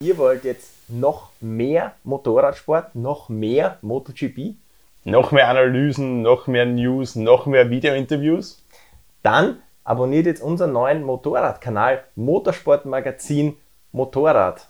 [0.00, 4.54] Ihr wollt jetzt noch mehr Motorradsport, noch mehr MotoGP?
[5.02, 8.64] Noch mehr Analysen, noch mehr News, noch mehr Videointerviews?
[9.24, 13.56] Dann abonniert jetzt unseren neuen Motorradkanal Motorsportmagazin
[13.90, 14.68] Motorrad.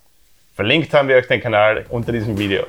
[0.54, 2.64] Verlinkt haben wir euch den Kanal unter diesem Video.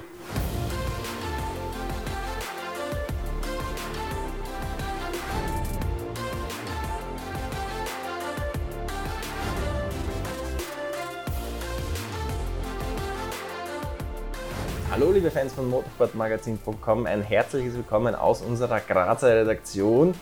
[15.20, 20.14] Liebe Fans von motorsportmagazin.com, ein herzliches Willkommen aus unserer Grazer Redaktion,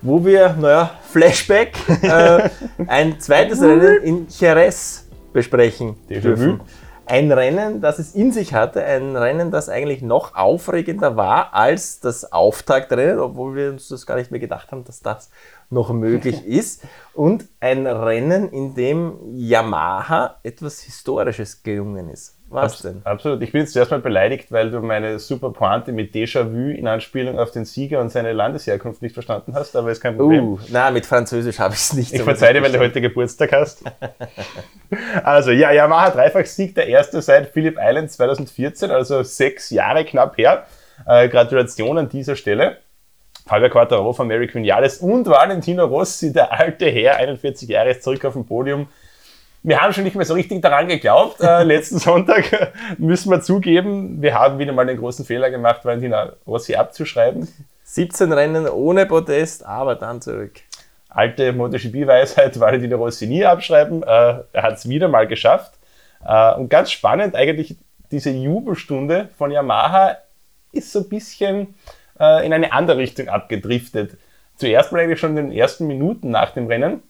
[0.00, 2.48] wo wir, naja, Flashback, äh,
[2.86, 6.60] ein zweites Rennen in Jerez besprechen dürfen.
[7.04, 11.98] Ein Rennen, das es in sich hatte, ein Rennen, das eigentlich noch aufregender war als
[11.98, 15.30] das Auftaktrennen, obwohl wir uns das gar nicht mehr gedacht haben, dass das
[15.70, 16.84] noch möglich ist.
[17.14, 22.38] Und ein Rennen, in dem Yamaha etwas Historisches gelungen ist.
[22.50, 23.02] Was denn?
[23.04, 23.42] Absolut.
[23.42, 27.38] Ich bin jetzt zuerst mal beleidigt, weil du meine super Pointe mit Déjà-vu in Anspielung
[27.38, 30.52] auf den Sieger und seine Landesherkunft nicht verstanden hast, aber ist kein Problem.
[30.52, 32.12] Uh, na, mit Französisch habe ich es nicht.
[32.12, 33.82] Ich so verzeihe dir, weil du heute Geburtstag hast.
[35.24, 40.66] also, ja, Yamaha Dreifach-Sieg, der erste seit Phillip Island 2014, also sechs Jahre knapp her.
[41.06, 42.78] Äh, Gratulation an dieser Stelle.
[43.48, 48.24] Fabio Quattaro von Mary Vinales und Valentino Rossi, der alte Herr, 41 Jahre, ist zurück
[48.24, 48.86] auf dem Podium
[49.62, 51.40] wir haben schon nicht mehr so richtig daran geglaubt.
[51.40, 56.32] Äh, letzten Sonntag müssen wir zugeben, wir haben wieder mal den großen Fehler gemacht, Valentina
[56.46, 57.48] Rossi abzuschreiben.
[57.84, 60.60] 17 Rennen ohne Protest, aber dann zurück.
[61.08, 64.02] Alte MotoGP-Weisheit, Valentino Rossi nie abschreiben.
[64.02, 65.72] Äh, er hat es wieder mal geschafft.
[66.24, 67.76] Äh, und ganz spannend eigentlich,
[68.10, 70.16] diese Jubelstunde von Yamaha
[70.72, 71.74] ist so ein bisschen
[72.20, 74.16] äh, in eine andere Richtung abgedriftet.
[74.56, 77.02] Zuerst mal eigentlich schon in den ersten Minuten nach dem Rennen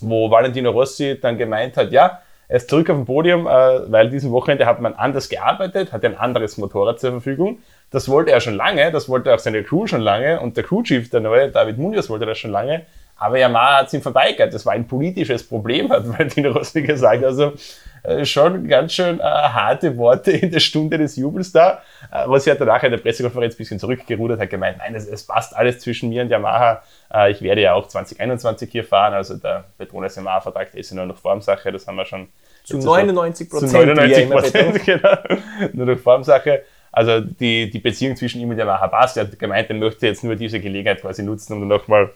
[0.00, 3.50] wo Valentino Rossi dann gemeint hat, ja, er ist zurück auf dem Podium, äh,
[3.92, 7.58] weil diesen Wochenende hat man anders gearbeitet, hat ein anderes Motorrad zur Verfügung.
[7.90, 11.10] Das wollte er schon lange, das wollte auch seine Crew schon lange und der Crewchief,
[11.10, 12.86] der neue David Munoz, wollte das schon lange.
[13.16, 14.52] Aber Yamaha hat es ihm verweigert.
[14.54, 17.22] Das war ein politisches Problem, hat Valentino Rossi gesagt.
[17.22, 17.52] Also
[18.02, 21.82] äh, schon ganz schön äh, harte Worte in der Stunde des Jubels da.
[22.10, 25.26] Äh, Rossi hat danach in der Pressekonferenz ein bisschen zurückgerudert, hat gemeint, nein, es, es
[25.26, 26.82] passt alles zwischen mir und Yamaha.
[27.12, 29.14] Äh, ich werde ja auch 2021 hier fahren.
[29.14, 31.72] Also der Petronas Yamaha-Vertrag, ist ja nur noch Formsache.
[31.72, 32.28] Das haben wir schon.
[32.64, 33.70] Zu 99 Prozent.
[33.70, 35.16] Zu 99 Prozent, genau.
[35.72, 36.62] Nur noch Formsache.
[36.92, 39.16] Also die, die Beziehung zwischen ihm und Yamaha passt.
[39.16, 42.10] Er hat gemeint, er möchte jetzt nur diese Gelegenheit quasi nutzen, um nochmal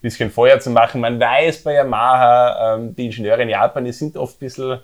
[0.00, 1.00] bisschen Feuer zu machen.
[1.00, 4.78] Man weiß bei Yamaha, ähm, die Ingenieure in Japan, die sind oft ein bisschen,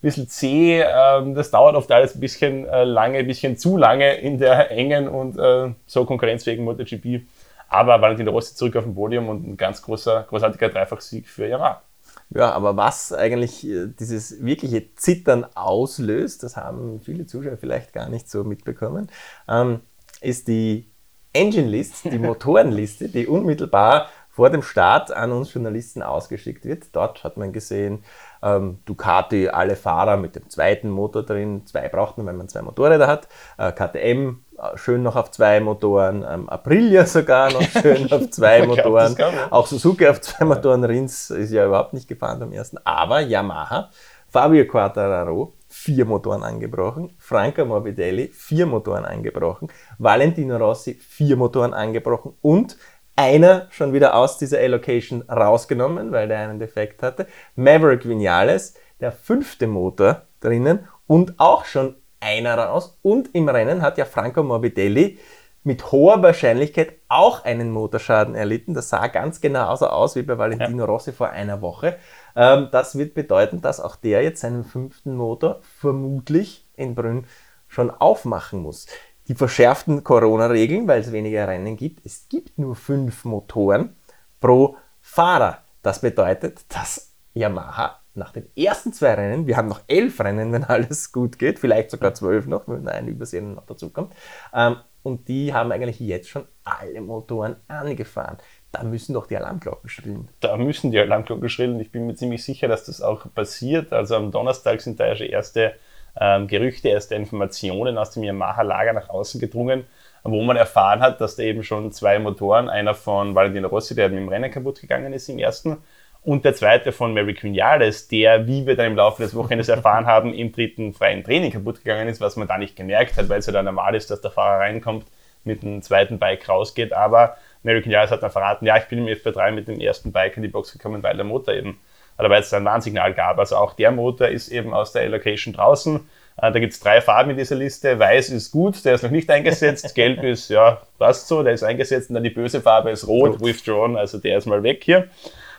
[0.00, 0.82] bisschen zäh.
[0.82, 4.70] Ähm, das dauert oft alles ein bisschen äh, lange, ein bisschen zu lange in der
[4.70, 7.26] engen und äh, so konkurrenzfähigen MotoGP.
[7.68, 11.82] Aber Valentino Rossi zurück auf dem Podium und ein ganz großer, großartiger Dreifachsieg für Yamaha.
[12.30, 18.08] Ja, aber was eigentlich äh, dieses wirkliche Zittern auslöst, das haben viele Zuschauer vielleicht gar
[18.08, 19.10] nicht so mitbekommen,
[19.48, 19.80] ähm,
[20.20, 20.90] ist die
[21.32, 26.94] Engine List, die Motorenliste, die unmittelbar vor dem Start an uns Journalisten ausgeschickt wird.
[26.94, 28.04] Dort hat man gesehen,
[28.42, 31.66] ähm, Ducati, alle Fahrer mit dem zweiten Motor drin.
[31.66, 33.28] Zwei braucht man, wenn man zwei Motorräder hat.
[33.58, 36.24] Äh, KTM äh, schön noch auf zwei Motoren.
[36.28, 39.14] Ähm, Aprilia sogar noch schön auf zwei Motoren.
[39.14, 40.84] Glaub, Auch Suzuki auf zwei Motoren.
[40.84, 42.78] Rins ist ja überhaupt nicht gefahren beim ersten.
[42.84, 43.90] Aber Yamaha,
[44.28, 47.12] Fabio Quartararo, vier Motoren angebrochen.
[47.18, 49.68] Franco Morbidelli, vier Motoren angebrochen.
[49.98, 52.34] Valentino Rossi, vier Motoren angebrochen.
[52.40, 52.76] Und
[53.20, 57.26] einer schon wieder aus dieser Allocation rausgenommen, weil der einen Defekt hatte.
[57.54, 62.98] Maverick Vinales, der fünfte Motor drinnen und auch schon einer raus.
[63.02, 65.18] Und im Rennen hat ja Franco Morbidelli
[65.64, 68.72] mit hoher Wahrscheinlichkeit auch einen Motorschaden erlitten.
[68.72, 70.86] Das sah ganz genauso aus wie bei Valentino.
[70.86, 71.98] Rossi vor einer Woche.
[72.34, 77.26] Ähm, das wird bedeuten, dass auch der jetzt seinen fünften Motor vermutlich in Brünn
[77.68, 78.86] schon aufmachen muss
[79.30, 82.04] die verschärften Corona-Regeln, weil es weniger Rennen gibt.
[82.04, 83.94] Es gibt nur fünf Motoren
[84.40, 85.58] pro Fahrer.
[85.82, 90.64] Das bedeutet, dass Yamaha nach den ersten zwei Rennen, wir haben noch elf Rennen, wenn
[90.64, 94.14] alles gut geht, vielleicht sogar zwölf noch, wenn ein Übersehen noch dazu kommt,
[94.52, 98.38] ähm, und die haben eigentlich jetzt schon alle Motoren angefahren.
[98.72, 100.28] Da müssen doch die Alarmglocken schrillen.
[100.40, 101.78] Da müssen die Alarmglocken schrillen.
[101.78, 103.92] Ich bin mir ziemlich sicher, dass das auch passiert.
[103.92, 105.74] Also am Donnerstag sind da ja schon erste
[106.18, 109.84] ähm, Gerüchte, erste Informationen aus dem Yamaha-Lager nach außen gedrungen,
[110.22, 114.08] wo man erfahren hat, dass da eben schon zwei Motoren, einer von Valentino Rossi, der
[114.08, 115.78] mit dem Rennen kaputt gegangen ist im ersten,
[116.22, 120.06] und der zweite von Mary Quinales, der, wie wir dann im Laufe des Wochenendes erfahren
[120.06, 123.38] haben, im dritten freien Training kaputt gegangen ist, was man da nicht gemerkt hat, weil
[123.38, 125.06] es ja dann normal ist, dass der Fahrer reinkommt,
[125.44, 126.92] mit dem zweiten Bike rausgeht.
[126.92, 130.36] Aber Mary Quinales hat dann verraten, ja, ich bin im FP3 mit dem ersten Bike
[130.36, 131.80] in die Box gekommen, weil der Motor eben
[132.20, 133.38] oder weil es ein Warnsignal gab.
[133.38, 135.96] Also auch der Motor ist eben aus der Allocation draußen.
[136.36, 137.98] Äh, da gibt es drei Farben in dieser Liste.
[137.98, 139.94] Weiß ist gut, der ist noch nicht eingesetzt.
[139.94, 142.10] Gelb ist, ja, passt so, der ist eingesetzt.
[142.10, 143.44] Und dann die böse Farbe ist rot, rot.
[143.44, 145.08] withdrawn, also der ist mal weg hier.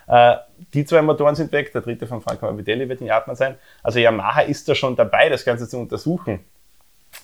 [0.08, 0.36] Äh,
[0.74, 3.56] die zwei Motoren sind weg, der dritte von Franco Morbidelli wird in Japan sein.
[3.84, 6.40] Also Yamaha ist da schon dabei, das Ganze zu untersuchen.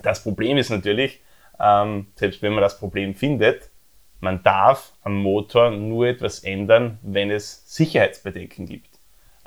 [0.03, 1.21] Das Problem ist natürlich,
[1.59, 3.69] ähm, selbst wenn man das Problem findet,
[4.19, 8.96] man darf am Motor nur etwas ändern, wenn es Sicherheitsbedenken gibt.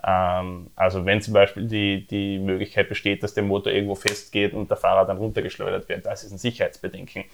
[0.05, 4.71] Ähm, also wenn zum Beispiel die, die Möglichkeit besteht, dass der Motor irgendwo festgeht und
[4.71, 7.25] der Fahrer dann runtergeschleudert wird, das ist ein Sicherheitsbedenken.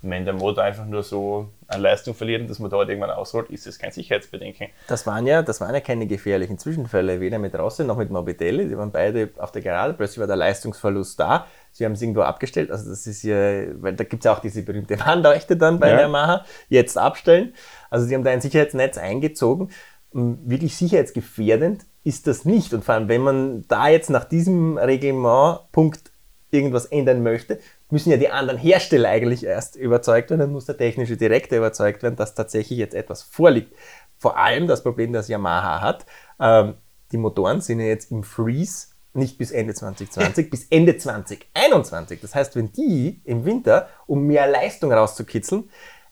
[0.00, 3.66] Wenn der Motor einfach nur so an Leistung verliert und das Motorrad irgendwann ausrollt, ist
[3.66, 4.68] es kein Sicherheitsbedenken.
[4.86, 8.68] Das waren ja, das waren ja keine gefährlichen Zwischenfälle, weder mit Rossi noch mit Morbidelli.
[8.68, 11.48] Die waren beide auf der Gerade, plötzlich war der Leistungsverlust da.
[11.72, 12.70] Sie haben es irgendwo abgestellt.
[12.70, 13.34] Also das ist ja,
[13.82, 16.02] weil da gibt es ja auch diese berühmte Warnleuchte dann bei ja.
[16.02, 17.52] Yamaha, jetzt abstellen.
[17.90, 19.70] Also sie haben da ein Sicherheitsnetz eingezogen.
[20.12, 22.72] Wirklich sicherheitsgefährdend ist das nicht.
[22.72, 26.10] Und vor allem, wenn man da jetzt nach diesem Reglementpunkt
[26.50, 27.60] irgendwas ändern möchte,
[27.90, 32.02] müssen ja die anderen Hersteller eigentlich erst überzeugt werden, dann muss der technische Direktor überzeugt
[32.02, 33.74] werden, dass tatsächlich jetzt etwas vorliegt.
[34.16, 36.06] Vor allem das Problem, das Yamaha hat,
[36.40, 36.74] ähm,
[37.12, 42.22] die Motoren sind ja jetzt im Freeze nicht bis Ende 2020, bis Ende 2021.
[42.22, 45.68] Das heißt, wenn die im Winter, um mehr Leistung rauszukitzeln,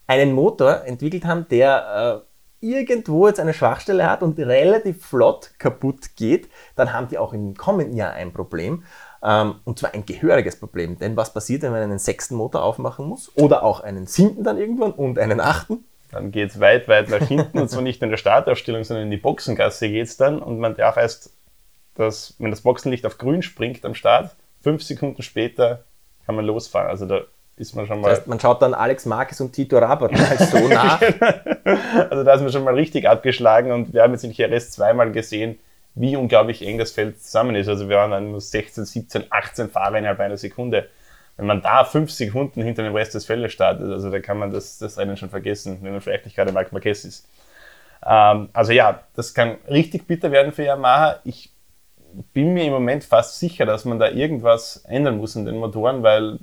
[0.06, 2.35] einen Motor entwickelt haben, der äh,
[2.70, 7.56] irgendwo jetzt eine Schwachstelle hat und relativ flott kaputt geht, dann haben die auch im
[7.56, 8.84] kommenden Jahr ein Problem.
[9.22, 10.98] Ähm, und zwar ein gehöriges Problem.
[10.98, 13.32] Denn was passiert, wenn man einen sechsten Motor aufmachen muss?
[13.36, 15.84] Oder auch einen siebten dann irgendwann und einen achten?
[16.12, 19.10] Dann geht es weit, weit nach hinten und zwar nicht in der Startaufstellung, sondern in
[19.10, 21.32] die Boxengasse geht es dann und man darf erst,
[21.94, 25.84] das, wenn das Boxenlicht auf grün springt am Start, fünf Sekunden später
[26.24, 26.88] kann man losfahren.
[26.88, 27.22] Also da
[27.56, 28.10] ist man schon mal.
[28.10, 31.00] Das heißt, man schaut dann Alex Marquez und Tito Rabat so nach.
[32.10, 35.10] also da ist man schon mal richtig abgeschlagen und wir haben jetzt in Jerez zweimal
[35.10, 35.58] gesehen,
[35.94, 37.68] wie unglaublich eng das Feld zusammen ist.
[37.68, 40.88] Also wir waren dann nur 16, 17, 18 Fahrer innerhalb einer Sekunde.
[41.38, 44.50] Wenn man da fünf Sekunden hinter dem Rest des Feldes startet, also da kann man
[44.50, 47.28] das, das Rennen schon vergessen, wenn man vielleicht nicht gerade Marc Marquez ist.
[48.04, 51.20] Ähm, also ja, das kann richtig bitter werden für Yamaha.
[51.24, 51.52] Ich
[52.32, 56.02] bin mir im Moment fast sicher, dass man da irgendwas ändern muss in den Motoren,
[56.02, 56.38] weil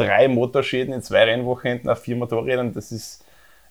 [0.00, 3.24] drei Motorschäden in zwei Rennwochenenden auf vier Motorrädern, das ist,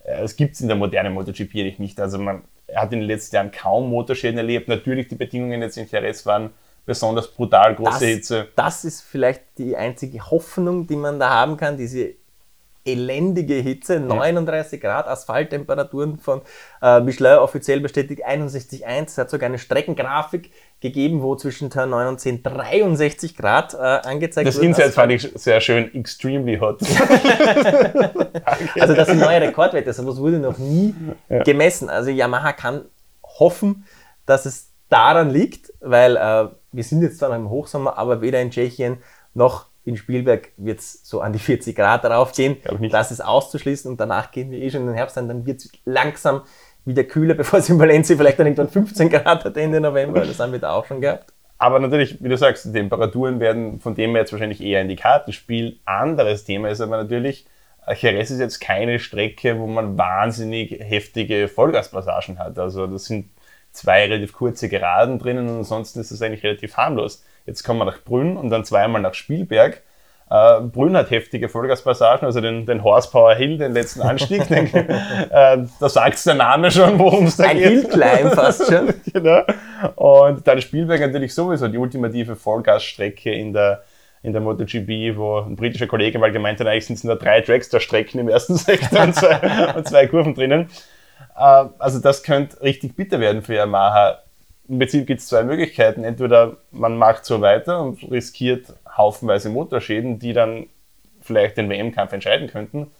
[0.04, 2.00] äh, das gibt es in der modernen MotoGP nicht.
[2.00, 2.44] Also man
[2.76, 4.68] hat in den letzten Jahren kaum Motorschäden erlebt.
[4.68, 6.52] Natürlich, die Bedingungen jetzt in Jerez waren
[6.86, 8.48] besonders brutal, große das, Hitze.
[8.56, 12.16] Das ist vielleicht die einzige Hoffnung, die man da haben kann, diese
[12.92, 16.42] elendige Hitze, 39 Grad, Asphalttemperaturen von
[16.82, 19.06] äh, Michelin offiziell bestätigt 61,1.
[19.06, 23.78] Es hat sogar eine Streckengrafik gegeben, wo zwischen Turn 9 und 10 63 Grad äh,
[23.78, 24.72] angezeigt das wird.
[24.72, 26.82] Das Inside fand ich sehr schön, extremely hot.
[28.80, 30.96] also das sind neue Rekordwerte, sowas wurde noch nie
[31.30, 31.44] ja.
[31.44, 31.90] gemessen.
[31.90, 32.86] Also Yamaha kann
[33.24, 33.86] hoffen,
[34.26, 38.42] dass es daran liegt, weil äh, wir sind jetzt zwar noch im Hochsommer, aber weder
[38.42, 38.98] in Tschechien
[39.34, 42.58] noch in Spielberg wird es so an die 40 Grad raufgehen.
[42.92, 45.28] Das ist auszuschließen und danach gehen wir eh schon in den Herbst rein.
[45.28, 46.42] Dann wird es langsam
[46.86, 50.22] wieder kühler, bevor es in Valencia vielleicht dann irgendwann 15 Grad hat Ende November.
[50.22, 51.34] Das haben wir da auch schon gehabt.
[51.58, 54.88] Aber natürlich, wie du sagst, die Temperaturen werden von dem her jetzt wahrscheinlich eher in
[54.88, 55.78] die Karten spielen.
[55.86, 57.46] Anderes Thema ist aber natürlich,
[57.98, 62.58] Jerez ist jetzt keine Strecke, wo man wahnsinnig heftige Vollgaspassagen hat.
[62.58, 63.30] Also das sind
[63.72, 67.24] zwei relativ kurze Geraden drinnen und ansonsten ist es eigentlich relativ harmlos.
[67.50, 69.82] Jetzt kommen wir nach Brünn und dann zweimal nach Spielberg.
[70.30, 74.48] Äh, Brünn hat heftige Vollgaspassagen, also den, den Horsepower Hill, den letzten Anstieg.
[74.50, 77.66] den, äh, da sagt der Name schon, worum es da Ein geht.
[77.66, 78.94] Ein Hillclimb fast schon.
[79.14, 79.42] genau.
[79.96, 83.82] Und dann Spielberg natürlich sowieso die ultimative Vollgasstrecke in der,
[84.22, 87.42] in der MotoGP, wo ein britischer Kollege mal gemeint hat, eigentlich sind es nur drei
[87.42, 90.70] Dragster-Strecken im ersten Sektor und zwei, und zwei Kurven drinnen.
[91.36, 94.20] Äh, also das könnte richtig bitter werden für Yamaha
[94.70, 96.04] im Prinzip gibt es zwei Möglichkeiten.
[96.04, 100.68] Entweder man macht so weiter und riskiert haufenweise Motorschäden, die dann
[101.22, 102.92] vielleicht den WM-Kampf entscheiden könnten.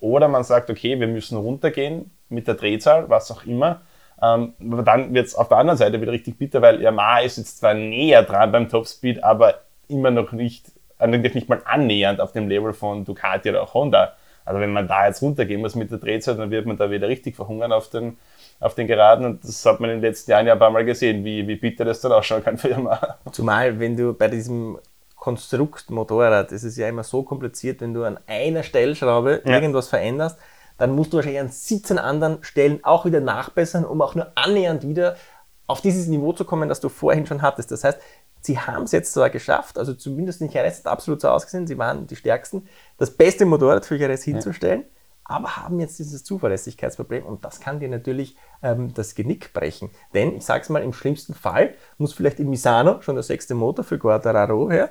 [0.00, 3.82] Oder man sagt, okay, wir müssen runtergehen mit der Drehzahl, was auch immer.
[4.22, 7.38] Ähm, aber dann wird es auf der anderen Seite wieder richtig bitter, weil Yamaha ist
[7.38, 10.66] jetzt zwar näher dran beim Topspeed, aber immer noch nicht,
[10.98, 14.14] eigentlich nicht mal annähernd auf dem Level von Ducati oder auch Honda.
[14.44, 17.08] Also wenn man da jetzt runtergehen muss mit der Drehzahl, dann wird man da wieder
[17.08, 18.16] richtig verhungern auf den,
[18.60, 20.84] auf den Geraden und das hat man in den letzten Jahren ja ein paar Mal
[20.84, 23.18] gesehen, wie, wie bitter das dann ausschauen kann für Yamaha.
[23.32, 24.78] Zumal, wenn du bei diesem
[25.14, 29.54] Konstrukt Motorrad, das ist ja immer so kompliziert, wenn du an einer Stellschraube ja.
[29.54, 30.38] irgendwas veränderst,
[30.78, 34.86] dann musst du wahrscheinlich an 17 anderen Stellen auch wieder nachbessern, um auch nur annähernd
[34.86, 35.16] wieder
[35.66, 37.72] auf dieses Niveau zu kommen, das du vorhin schon hattest.
[37.72, 37.98] Das heißt,
[38.40, 41.78] sie haben es jetzt zwar geschafft, also zumindest in Jerez hat absolut so ausgesehen, sie
[41.78, 44.86] waren die Stärksten, das beste Motorrad für Jerez hinzustellen, ja.
[45.28, 49.90] Aber haben jetzt dieses Zuverlässigkeitsproblem und das kann dir natürlich ähm, das Genick brechen.
[50.14, 53.54] Denn ich sage es mal, im schlimmsten Fall muss vielleicht in Misano schon der sechste
[53.54, 54.90] Motor für Guardararo her.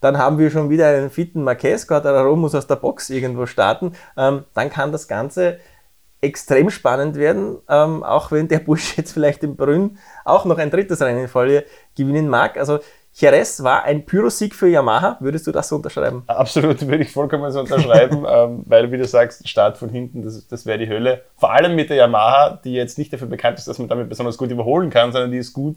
[0.00, 3.92] Dann haben wir schon wieder einen fitten Marquez, Guardararo muss aus der Box irgendwo starten.
[4.16, 5.58] Ähm, dann kann das Ganze
[6.20, 10.70] extrem spannend werden, ähm, auch wenn der Busch jetzt vielleicht im Brünn auch noch ein
[10.70, 11.64] drittes Rennen in Folge
[11.96, 12.56] gewinnen mag.
[12.56, 12.80] Also
[13.16, 15.18] Jerez war ein Pyrosieg für Yamaha.
[15.20, 16.24] Würdest du das so unterschreiben?
[16.26, 20.48] Absolut, würde ich vollkommen so unterschreiben, ähm, weil, wie du sagst, Start von hinten, das,
[20.48, 21.22] das wäre die Hölle.
[21.36, 24.36] Vor allem mit der Yamaha, die jetzt nicht dafür bekannt ist, dass man damit besonders
[24.36, 25.76] gut überholen kann, sondern die ist gut,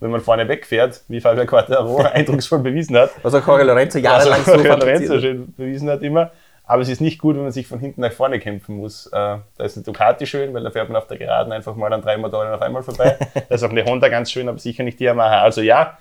[0.00, 3.10] wenn man vorne wegfährt, wie Fabio Quartararo eindrucksvoll bewiesen hat.
[3.22, 6.30] Was auch Jorge Lorenzo jahrelang also, so Lorenzo schön bewiesen hat immer.
[6.64, 9.06] Aber es ist nicht gut, wenn man sich von hinten nach vorne kämpfen muss.
[9.08, 11.92] Äh, da ist eine Ducati schön, weil da fährt man auf der Geraden einfach mal
[11.92, 13.18] an drei Motoren auf einmal vorbei.
[13.48, 15.40] da ist auch eine Honda ganz schön, aber sicher nicht die Yamaha.
[15.42, 15.98] Also ja,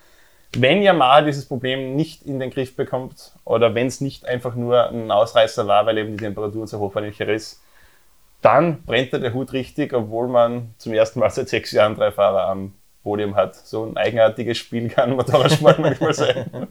[0.54, 4.90] wenn Yamaha dieses Problem nicht in den Griff bekommt oder wenn es nicht einfach nur
[4.90, 7.62] ein Ausreißer war, weil eben die Temperatur so hoch war in Jerez,
[8.42, 12.12] dann brennt da der Hut richtig, obwohl man zum ersten Mal seit sechs Jahren drei
[12.12, 12.74] Fahrer am
[13.04, 13.56] Podium hat.
[13.56, 16.68] So ein eigenartiges Spiel kann Motorradsport manchmal sein.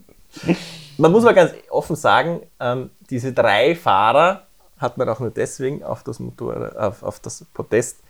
[0.96, 4.46] Man muss mal ganz offen sagen, ähm, diese drei Fahrer
[4.78, 8.02] hat man auch nur deswegen auf das, Motor, auf, auf das Podest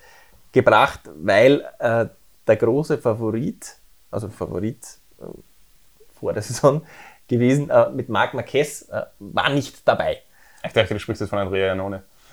[0.52, 2.06] gebracht, weil äh,
[2.46, 3.76] der große Favorit,
[4.10, 4.78] also Favorit
[6.18, 6.82] vor der Saison
[7.28, 10.18] gewesen, äh, mit Marc Marquez, äh, war nicht dabei.
[10.64, 12.02] Ich dachte, du sprichst jetzt von Andrea Janone.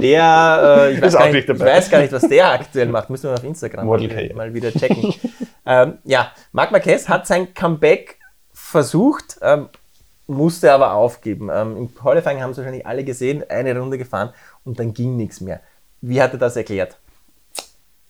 [0.00, 3.34] der, äh, ich, weiß nicht, ich, weiß gar nicht, was der aktuell macht, müssen wir
[3.34, 5.14] auf Instagram mal, mal, wieder checken.
[5.66, 8.18] ähm, ja, Marc Marquez hat sein Comeback
[8.52, 9.68] versucht, ähm,
[10.26, 11.50] musste aber aufgeben.
[11.52, 14.32] Ähm, Im Qualifying haben es wahrscheinlich alle gesehen, eine Runde gefahren
[14.64, 15.60] und dann ging nichts mehr.
[16.00, 16.98] Wie hat er das erklärt?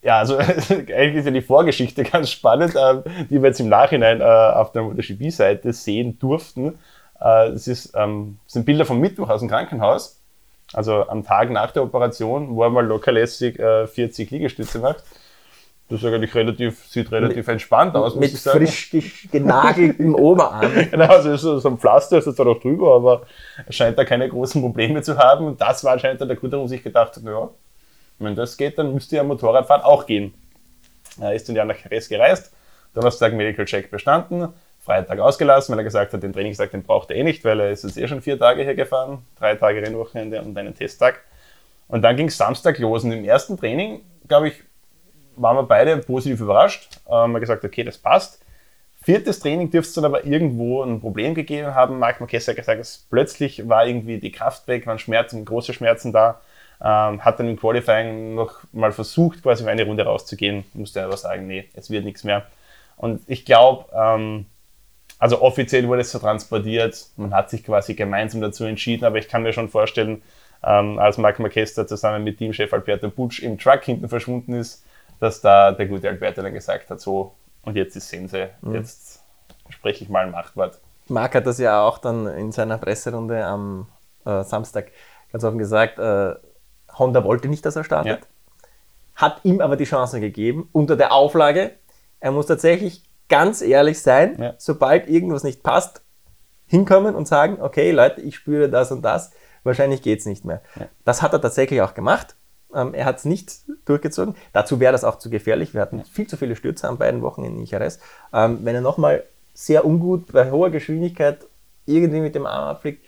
[0.01, 4.21] Ja, also eigentlich ist ja die Vorgeschichte ganz spannend, äh, die wir jetzt im Nachhinein
[4.21, 6.79] äh, auf der MotoGP-Seite sehen durften.
[7.19, 10.19] Äh, es ist, ähm, sind Bilder vom Mittwoch aus dem Krankenhaus,
[10.73, 15.03] also am Tag nach der Operation, wo er mal lockerlässig 40 äh, Liegestütze macht.
[15.91, 18.65] Das ist eigentlich relativ, sieht relativ mit, entspannt aus, muss mit ich sagen.
[18.65, 20.71] frisch genageltem Oberarm.
[20.91, 23.23] genau, also so, so ein Pflaster ist da noch drüber, aber
[23.65, 25.47] er scheint da keine großen Probleme zu haben.
[25.47, 27.49] Und das war anscheinend der Grund, warum sich gedacht hat, ja,
[28.23, 30.33] wenn das geht, dann müsste ja Motorradfahren auch gehen.
[31.19, 32.53] Er ist dann ja nach Jerez gereist,
[32.93, 34.49] Donnerstag Medical Check bestanden,
[34.79, 37.71] Freitag ausgelassen, weil er gesagt hat, den Trainingstag, den braucht er eh nicht, weil er
[37.71, 41.21] ist jetzt eh schon vier Tage hier gefahren, drei Tage Rennwochenende und einen Testtag.
[41.87, 44.63] Und dann ging es Samstag los und im ersten Training, glaube ich,
[45.35, 46.99] waren wir beide positiv überrascht.
[47.09, 48.41] Ähm, wir gesagt, okay, das passt.
[49.03, 51.97] Viertes Training dürfte es dann aber irgendwo ein Problem gegeben haben.
[51.97, 56.13] Marc Marquez hat gesagt, dass plötzlich war irgendwie die Kraft weg, waren Schmerzen, große Schmerzen
[56.13, 56.39] da.
[56.83, 61.15] Ähm, hat dann im Qualifying noch mal versucht, quasi für eine Runde rauszugehen, musste aber
[61.15, 62.47] sagen, nee, es wird nichts mehr.
[62.97, 64.47] Und ich glaube, ähm,
[65.19, 69.27] also offiziell wurde es so transportiert, man hat sich quasi gemeinsam dazu entschieden, aber ich
[69.27, 70.23] kann mir schon vorstellen,
[70.63, 74.83] ähm, als Marc Marquez zusammen mit Teamchef Alberto Butsch im Truck hinten verschwunden ist,
[75.19, 78.73] dass da der gute Alberto dann gesagt hat, so, und jetzt ist Sense, mhm.
[78.73, 79.23] jetzt
[79.69, 80.79] spreche ich mal ein Machtwort.
[81.07, 83.87] Marc hat das ja auch dann in seiner Presserunde am
[84.25, 84.91] äh, Samstag
[85.31, 86.35] ganz offen gesagt, äh,
[86.97, 88.27] Honda wollte nicht, dass er startet, ja.
[89.15, 91.71] hat ihm aber die Chance gegeben, unter der Auflage,
[92.19, 94.53] er muss tatsächlich ganz ehrlich sein, ja.
[94.57, 96.01] sobald irgendwas nicht passt,
[96.67, 99.31] hinkommen und sagen, okay Leute, ich spüre das und das,
[99.63, 100.61] wahrscheinlich geht es nicht mehr.
[100.79, 100.87] Ja.
[101.05, 102.35] Das hat er tatsächlich auch gemacht.
[102.73, 103.51] Ähm, er hat es nicht
[103.85, 104.35] durchgezogen.
[104.53, 105.73] Dazu wäre das auch zu gefährlich.
[105.73, 107.99] Wir hatten viel zu viele Stürze an beiden Wochen in Ichares.
[108.33, 111.45] Ähm, wenn er nochmal sehr ungut bei hoher Geschwindigkeit
[111.85, 113.05] irgendwie mit dem Arm abfliegt,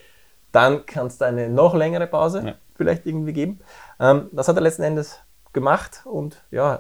[0.54, 2.56] dann kann es da eine noch längere Pause ja.
[2.76, 3.60] vielleicht irgendwie geben.
[4.00, 5.20] Ähm, das hat er letzten Endes
[5.52, 6.80] gemacht und ja,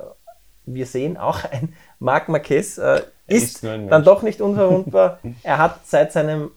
[0.65, 5.20] wir sehen auch ein Marc Marquez äh, ist, ist dann doch nicht unverwundbar.
[5.44, 6.51] er hat seit seinem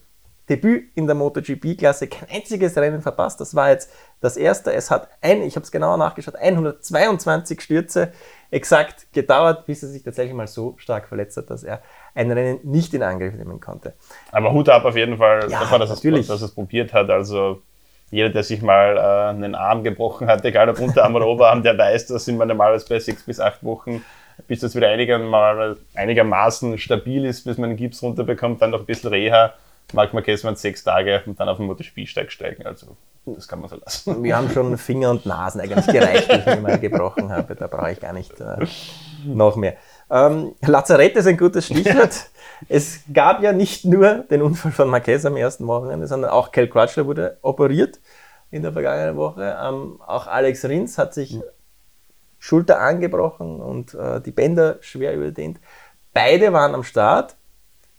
[0.49, 3.41] Debüt in der MotoGP-Klasse kein einziges Rennen verpasst.
[3.41, 4.71] Das war jetzt das erste.
[4.71, 8.13] Es hat ein, ich habe es genauer nachgeschaut, 122 Stürze
[8.51, 11.81] exakt gedauert, bis er sich tatsächlich mal so stark verletzt hat, dass er
[12.15, 13.93] ein Rennen nicht in Angriff nehmen konnte.
[14.31, 16.21] Aber Hut ab auf jeden Fall ja, davon, dass, natürlich.
[16.21, 17.09] Es, dass es probiert hat.
[17.09, 17.61] Also
[18.09, 21.77] jeder, der sich mal äh, einen Arm gebrochen hat, egal ob Unterarm oder Oberarm, der
[21.77, 24.03] weiß, dass sind wir normalerweise bei sechs bis acht Wochen,
[24.47, 29.09] bis das wieder einigermaßen stabil ist, bis man den Gips runterbekommt, dann noch ein bisschen
[29.09, 29.53] Reha
[29.93, 32.65] Marc Marquez waren sechs Tage und dann auf den Motorspielsteig steigen.
[32.65, 34.23] Also das kann man so lassen.
[34.23, 37.55] Wir haben schon Finger und Nasen eigentlich gereicht, die ich mal gebrochen habe.
[37.55, 38.65] Da brauche ich gar nicht äh,
[39.25, 39.75] noch mehr.
[40.09, 42.29] Ähm, Lazarett ist ein gutes Stichwort.
[42.69, 46.69] es gab ja nicht nur den Unfall von Marquez am ersten Wochenende, sondern auch Kel
[46.69, 47.99] Crutchler wurde operiert
[48.51, 49.57] in der vergangenen Woche.
[49.61, 51.39] Ähm, auch Alex Rins hat sich
[52.39, 55.59] Schulter angebrochen und äh, die Bänder schwer überdehnt.
[56.13, 57.35] Beide waren am Start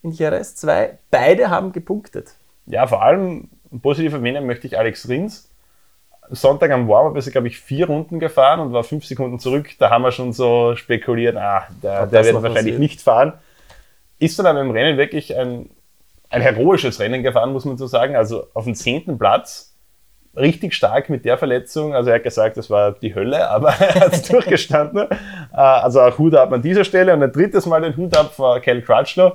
[0.03, 0.99] in Jerez 2.
[1.11, 2.35] Beide haben gepunktet.
[2.67, 3.49] Ja, vor allem
[3.83, 5.51] positiv erwähnen möchte ich Alex Rins.
[6.31, 9.71] Sonntag am Warm-Up ist er, glaube ich, vier Runden gefahren und war fünf Sekunden zurück.
[9.79, 12.79] Da haben wir schon so spekuliert, ah, der, der wird wahrscheinlich passiert.
[12.79, 13.33] nicht fahren.
[14.19, 15.71] Ist dann aber im Rennen wirklich ein,
[16.29, 18.17] ein heroisches Rennen gefahren, muss man so sagen.
[18.17, 19.75] Also auf dem zehnten Platz,
[20.37, 21.95] richtig stark mit der Verletzung.
[21.95, 25.09] Also er hat gesagt, das war die Hölle, aber er hat es durchgestanden.
[25.11, 27.15] Äh, also auch Hut ab an dieser Stelle.
[27.15, 29.33] Und ein drittes Mal den Hut ab vor Cal Crutchlow.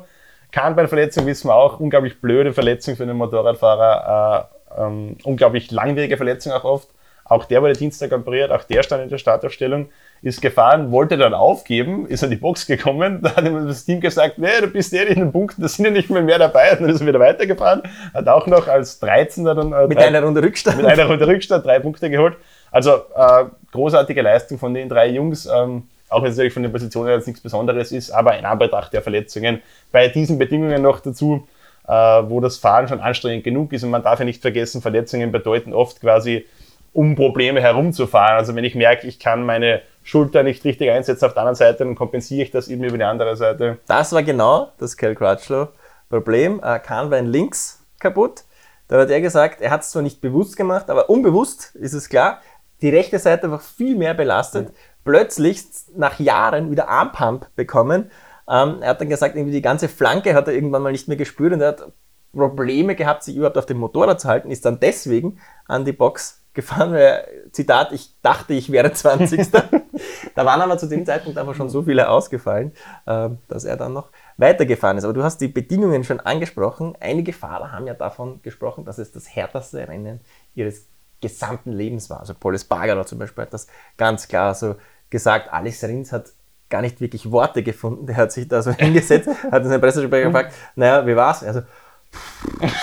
[0.54, 4.48] Kahnbeinverletzung wissen wir auch, unglaublich blöde Verletzung für einen Motorradfahrer.
[4.50, 6.90] Äh, ähm, unglaublich langwierige Verletzung auch oft.
[7.26, 9.88] Auch der wurde Dienstag operiert, auch der stand in der Startaufstellung,
[10.22, 14.02] ist gefahren, wollte dann aufgeben, ist an die Box gekommen, da hat ihm das Team
[14.02, 16.74] gesagt, nee, du bist eh in den Punkten, da sind ja nicht mehr mehr dabei,
[16.74, 17.82] und dann ist er wieder weitergefahren,
[18.14, 19.72] hat auch noch als 13er dann...
[19.72, 20.78] Äh, mit drei, einer Runde Rückstand.
[20.78, 22.36] Mit einer Runde Rückstand drei Punkte geholt.
[22.72, 26.72] Also äh, großartige Leistung von den drei Jungs, ähm, auch wenn es natürlich von den
[26.72, 31.48] Positionen jetzt nichts Besonderes ist, aber in Anbetracht der Verletzungen bei diesen Bedingungen noch dazu,
[31.88, 33.84] äh, wo das Fahren schon anstrengend genug ist.
[33.84, 36.46] Und man darf ja nicht vergessen, Verletzungen bedeuten oft quasi,
[36.94, 38.38] um Probleme herumzufahren.
[38.38, 41.80] Also wenn ich merke, ich kann meine Schulter nicht richtig einsetzen auf der anderen Seite,
[41.80, 43.80] dann kompensiere ich das eben über die andere Seite.
[43.88, 45.70] Das war genau das Cal Crutchlow
[46.10, 46.62] Problem.
[46.64, 48.44] Äh, Kahnbein links kaputt.
[48.88, 52.10] Da hat er gesagt, er hat es zwar nicht bewusst gemacht, aber unbewusst ist es
[52.10, 52.42] klar,
[52.82, 54.70] die rechte Seite war viel mehr belastet.
[54.70, 54.74] Mhm.
[55.04, 55.64] Plötzlich
[55.96, 58.10] nach Jahren wieder Armpump bekommen
[58.48, 61.18] ähm, er hat dann gesagt, irgendwie die ganze Flanke hat er irgendwann mal nicht mehr
[61.18, 61.92] gespürt und er hat
[62.34, 66.42] Probleme gehabt, sich überhaupt auf dem Motorrad zu halten, ist dann deswegen an die Box
[66.54, 69.50] gefahren, weil, Zitat, ich dachte, ich wäre 20.
[70.36, 72.74] da waren aber zu dem Zeitpunkt einfach schon so viele ausgefallen,
[73.06, 75.04] äh, dass er dann noch weitergefahren ist.
[75.04, 76.96] Aber du hast die Bedingungen schon angesprochen.
[77.00, 80.20] Einige Fahrer haben ja davon gesprochen, dass es das härteste Rennen
[80.54, 80.88] ihres
[81.22, 82.20] gesamten Lebens war.
[82.20, 83.68] Also Paul Espargaro zum Beispiel hat das
[83.98, 84.76] ganz klar so
[85.14, 85.54] gesagt.
[85.54, 86.34] Alex Rins hat
[86.70, 88.08] gar nicht wirklich Worte gefunden.
[88.08, 91.44] Der hat sich da so hingesetzt, hat in seinem Pressesprecher gefragt, naja, wie war's?
[91.44, 91.62] Also,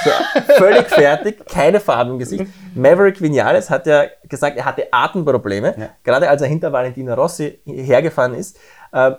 [0.05, 0.11] so,
[0.57, 2.47] völlig fertig, keine Farbe im Gesicht.
[2.75, 5.91] Maverick Vinales hat ja gesagt, er hatte Atemprobleme, ja.
[6.03, 8.59] gerade als er hinter Valentino Rossi hergefahren ist.
[8.93, 9.13] Äh,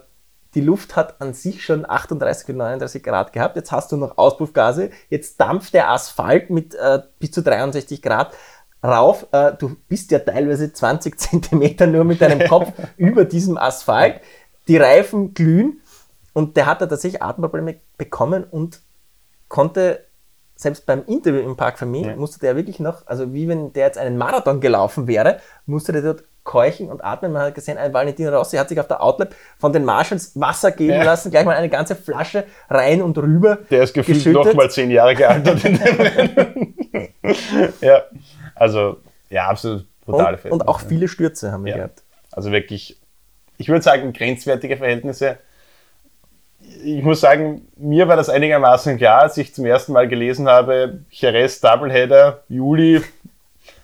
[0.53, 3.55] die Luft hat an sich schon 38 und 39 Grad gehabt.
[3.55, 4.89] Jetzt hast du noch Auspuffgase.
[5.09, 8.33] Jetzt dampft der Asphalt mit äh, bis zu 63 Grad
[8.83, 9.27] rauf.
[9.31, 14.21] Äh, du bist ja teilweise 20 Zentimeter nur mit deinem Kopf über diesem Asphalt
[14.67, 15.81] die Reifen glühen
[16.33, 18.81] und der hat da tatsächlich Atemprobleme bekommen und
[19.47, 20.05] konnte
[20.55, 22.15] selbst beim Interview im Park Famille ja.
[22.15, 26.03] musste der wirklich noch, also wie wenn der jetzt einen Marathon gelaufen wäre, musste der
[26.03, 27.31] dort keuchen und atmen.
[27.31, 30.71] Man hat gesehen, ein Valentino Rossi hat sich auf der Outlet von den Marshalls Wasser
[30.71, 31.03] geben ja.
[31.03, 33.59] lassen, gleich mal eine ganze Flasche rein und rüber.
[33.69, 36.75] Der ist gefühlt noch mal zehn Jahre gealtert in dem Rennen.
[37.81, 38.03] ja,
[38.61, 38.97] also
[39.29, 41.77] ja, absolut brutale und, und auch viele Stürze haben wir ja.
[41.77, 42.03] gehabt.
[42.31, 43.01] Also wirklich
[43.61, 45.37] ich würde sagen, grenzwertige Verhältnisse.
[46.83, 51.01] Ich muss sagen, mir war das einigermaßen klar, als ich zum ersten Mal gelesen habe,
[51.11, 53.01] Jerez Doubleheader, Juli.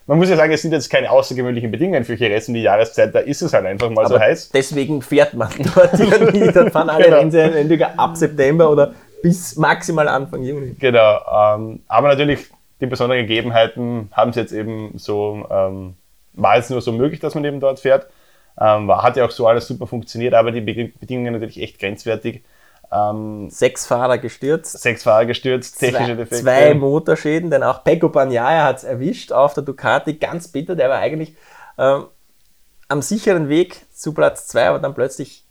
[0.07, 3.13] Man muss ja sagen, es sind jetzt keine außergewöhnlichen Bedingungen für Jerez in die Jahreszeit,
[3.13, 4.49] da ist es halt einfach mal Aber so heiß.
[4.49, 7.17] Deswegen fährt man dort ja nie, dann fahren alle genau.
[7.17, 10.75] Rennen entweder ab September oder bis maximal Anfang Juni.
[10.79, 11.19] Genau,
[11.55, 12.47] ähm, aber natürlich
[12.81, 15.95] die besonderen Gegebenheiten haben es jetzt eben so, ähm,
[16.33, 18.07] war es nur so möglich, dass man eben dort fährt.
[18.59, 22.43] Ähm, hat ja auch so alles super funktioniert, aber die Bedingungen natürlich echt grenzwertig.
[22.91, 24.79] Ähm, sechs Fahrer gestürzt.
[24.81, 26.43] Sechs Fahrer gestürzt, technische Defekte.
[26.43, 30.75] Zwei Motorschäden, denn auch Pecco Bagnaia hat es erwischt auf der Ducati, ganz bitter.
[30.75, 31.35] Der war eigentlich
[31.77, 32.05] ähm,
[32.87, 35.43] am sicheren Weg zu Platz zwei, aber dann plötzlich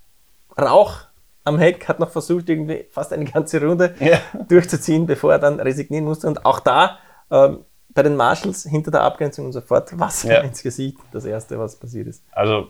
[0.59, 1.01] Rauch
[1.45, 4.19] am Heck, hat noch versucht, irgendwie fast eine ganze Runde ja.
[4.49, 6.27] durchzuziehen, bevor er dann resignieren musste.
[6.27, 6.99] Und auch da
[7.31, 10.41] ähm, bei den Marshalls hinter der Abgrenzung und sofort Wasser ja.
[10.41, 12.23] ins Gesicht, das erste, was passiert ist.
[12.31, 12.69] Also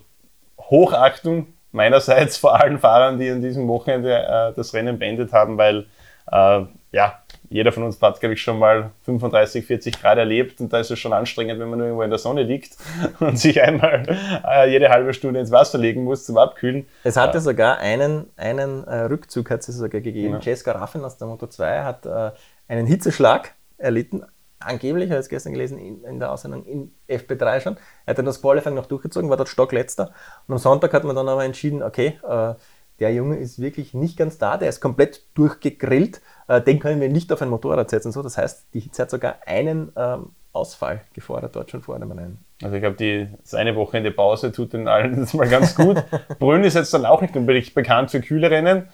[0.58, 5.86] Hochachtung meinerseits vor allen Fahrern, die an diesem Wochenende äh, das Rennen beendet haben, weil
[6.30, 10.72] äh, ja, jeder von uns hat, glaube ich, schon mal 35, 40 Grad erlebt und
[10.72, 12.76] da ist es schon anstrengend, wenn man nur irgendwo in der Sonne liegt
[13.20, 14.04] und sich einmal
[14.44, 16.86] äh, jede halbe Stunde ins Wasser legen muss zum Abkühlen.
[17.04, 20.34] Es hatte sogar einen, einen äh, Rückzug, hat es sogar gegeben.
[20.34, 20.40] Ja.
[20.40, 22.30] Jessica Raffin aus der Moto 2 hat äh,
[22.68, 24.24] einen Hitzeschlag erlitten,
[24.58, 27.76] angeblich, habe ich es gestern gelesen, in, in, der Aussendung in FP3 schon.
[28.04, 30.12] Er hat dann das Qualifying noch durchgezogen, war dort Stockletzter.
[30.46, 32.54] Und am Sonntag hat man dann aber entschieden, okay, äh,
[32.98, 37.08] der Junge ist wirklich nicht ganz da, der ist komplett durchgegrillt, äh, den können wir
[37.08, 38.12] nicht auf ein Motorrad setzen.
[38.12, 42.10] So, das heißt, die Hitze hat sogar einen ähm, Ausfall gefordert, dort schon vor dem
[42.10, 42.38] Rennen.
[42.62, 46.02] Also ich glaube, das eine Wochenende Pause tut den allen jetzt mal ganz gut.
[46.38, 48.88] Brünn ist jetzt dann auch nicht unbedingt bekannt für kühle Rennen.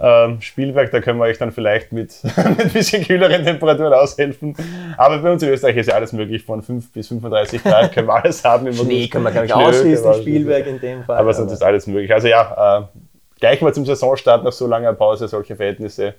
[0.00, 4.54] Ähm, Spielberg, da können wir euch dann vielleicht mit, mit ein bisschen kühleren Temperaturen aushelfen.
[4.96, 8.06] Aber bei uns in Österreich ist ja alles möglich, von 5 bis 35 Grad können
[8.06, 8.72] wir alles haben.
[8.72, 11.18] Schnee können wir, glaube ich, ausschließen, Spielberg in dem Fall.
[11.18, 12.12] Aber sonst ist alles möglich.
[12.12, 12.98] Also ja, äh,
[13.40, 16.14] gleich mal zum Saisonstart nach so langer Pause solche Verhältnisse.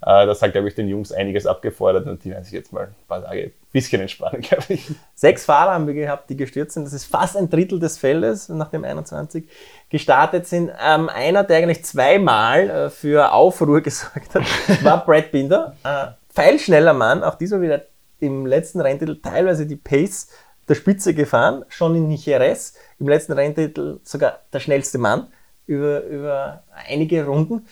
[0.00, 2.94] Das hat, glaube ich, den Jungs einiges abgefordert und die werden sich jetzt mal ein
[3.08, 4.90] paar Tage ein bisschen entspannen, glaube ich.
[5.14, 6.84] Sechs Fahrer haben wir gehabt, die gestürzt sind.
[6.84, 9.48] Das ist fast ein Drittel des Feldes, nachdem 21
[9.88, 10.70] gestartet sind.
[10.80, 14.44] Ähm, einer, der eigentlich zweimal äh, für Aufruhr gesorgt hat,
[14.84, 15.76] war Brad Binder.
[15.84, 17.82] Äh, pfeilschneller Mann, auch dieser wieder
[18.20, 20.28] im letzten Renntitel teilweise die Pace
[20.68, 25.28] der Spitze gefahren, schon in Jerez, im letzten Renntitel sogar der schnellste Mann
[25.66, 27.66] über, über einige Runden.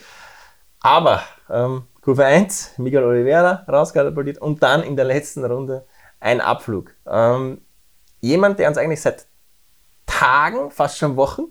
[0.81, 5.85] Aber ähm, Kurve 1, Miguel Oliveira rauskatapultiert und dann in der letzten Runde
[6.21, 6.95] ein Abflug.
[7.05, 7.63] Ähm,
[8.21, 9.27] jemand, der uns eigentlich seit
[10.07, 11.47] Tagen, fast schon Wochen,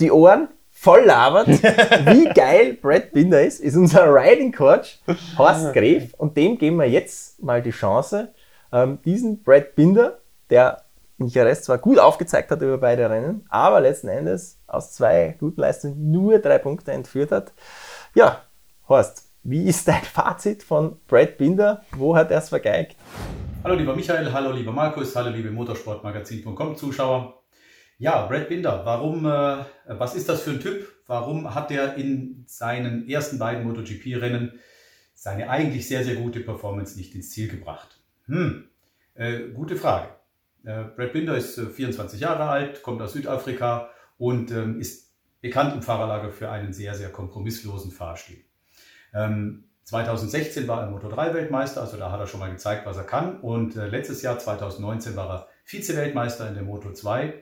[0.00, 4.98] die Ohren voll labert, wie geil Brad Binder ist, ist unser Riding Coach
[5.36, 8.32] Horst Gref und dem geben wir jetzt mal die Chance,
[8.72, 10.82] ähm, diesen Brad Binder, der
[11.18, 15.60] in Jerez zwar gut aufgezeigt hat über beide Rennen, aber letzten Endes aus zwei guten
[15.60, 17.52] Leistungen nur drei Punkte entführt hat.
[18.14, 18.40] Ja,
[18.86, 21.84] Horst, wie ist dein Fazit von Brad Binder?
[21.92, 22.96] Wo hat er es vergeigt?
[23.62, 27.42] Hallo lieber Michael, hallo lieber Markus, hallo liebe Motorsportmagazin.com Zuschauer.
[27.96, 30.86] Ja, Brad Binder, warum, äh, was ist das für ein Typ?
[31.06, 34.60] Warum hat er in seinen ersten beiden MotoGP-Rennen
[35.14, 38.02] seine eigentlich sehr, sehr gute Performance nicht ins Ziel gebracht?
[38.26, 38.68] Hm,
[39.14, 40.08] äh, gute Frage.
[40.62, 45.74] Äh, Brad Binder ist 24 äh, Jahre alt, kommt aus Südafrika und ähm, ist bekannt
[45.74, 48.44] im Fahrerlager für einen sehr, sehr kompromisslosen Fahrstil.
[49.14, 53.40] Ähm, 2016 war er Moto3-Weltmeister, also da hat er schon mal gezeigt, was er kann.
[53.40, 57.34] Und äh, letztes Jahr, 2019, war er Vize-Weltmeister in der Moto 2.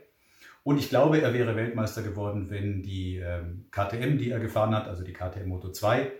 [0.64, 4.86] Und ich glaube, er wäre Weltmeister geworden, wenn die ähm, KTM, die er gefahren hat,
[4.86, 6.12] also die KTM Moto 2,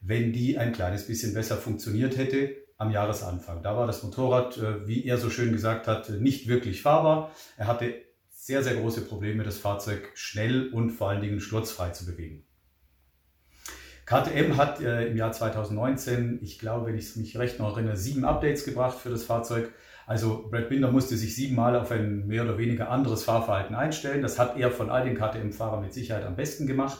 [0.00, 3.62] wenn die ein kleines bisschen besser funktioniert hätte am Jahresanfang.
[3.62, 7.30] Da war das Motorrad, äh, wie er so schön gesagt hat, nicht wirklich fahrbar.
[7.56, 7.94] Er hatte
[8.30, 12.44] sehr, sehr große Probleme, das Fahrzeug schnell und vor allen Dingen sturzfrei zu bewegen.
[14.14, 18.24] KTM hat äh, im Jahr 2019, ich glaube, wenn ich mich recht noch erinnere, sieben
[18.24, 19.72] Updates gebracht für das Fahrzeug.
[20.06, 24.22] Also Brad Binder musste sich siebenmal auf ein mehr oder weniger anderes Fahrverhalten einstellen.
[24.22, 26.98] Das hat er von all den KTM-Fahrern mit Sicherheit am besten gemacht.